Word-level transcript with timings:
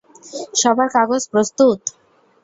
সবার 0.61 0.87
কাগজ 0.95 1.23
প্রস্তুত? 1.31 1.79